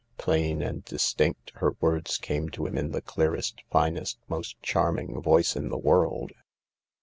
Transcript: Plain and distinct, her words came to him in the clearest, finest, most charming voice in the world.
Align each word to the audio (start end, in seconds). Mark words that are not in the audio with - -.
Plain 0.17 0.63
and 0.63 0.83
distinct, 0.83 1.51
her 1.57 1.75
words 1.79 2.17
came 2.17 2.49
to 2.49 2.65
him 2.65 2.75
in 2.75 2.89
the 2.89 3.03
clearest, 3.03 3.61
finest, 3.69 4.17
most 4.27 4.59
charming 4.63 5.21
voice 5.21 5.55
in 5.55 5.69
the 5.69 5.77
world. 5.77 6.31